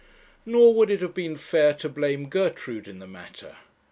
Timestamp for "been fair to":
1.13-1.87